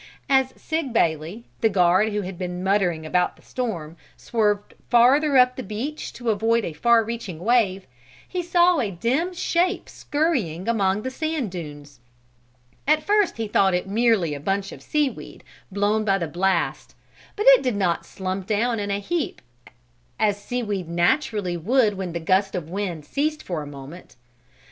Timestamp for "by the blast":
16.03-16.95